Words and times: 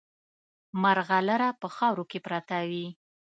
مرغلره 0.81 1.49
په 1.61 1.67
خاورو 1.75 2.03
کې 2.11 2.19
پرته 2.27 2.57
وي. 2.69 2.87